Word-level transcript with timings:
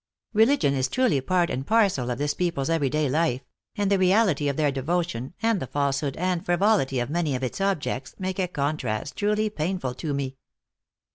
Religion 0.33 0.73
is 0.73 0.87
truly 0.87 1.21
part 1.21 1.51
and 1.51 1.67
parcel 1.67 2.09
of 2.09 2.17
this 2.17 2.33
people 2.33 2.61
s 2.61 2.69
every 2.69 2.89
day 2.89 3.07
life; 3.07 3.41
and 3.75 3.91
the 3.91 3.99
reality 3.99 4.49
of 4.49 4.57
their 4.57 4.71
devotion, 4.71 5.35
and 5.43 5.59
the 5.59 5.67
falsehood 5.67 6.17
and 6.17 6.43
frivolity 6.43 6.99
of 6.99 7.07
many 7.11 7.35
of 7.35 7.43
its 7.43 7.61
objects, 7.61 8.15
make 8.17 8.39
a 8.39 8.47
contrast 8.47 9.15
truly 9.15 9.47
painful 9.47 9.93
to 9.93 10.11
me." 10.11 10.37